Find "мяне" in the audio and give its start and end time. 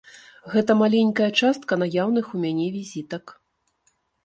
2.47-2.67